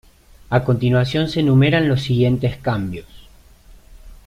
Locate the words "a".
0.49-0.63